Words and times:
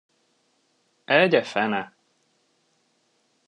Egye 1.17 1.41
fene! 1.43 1.83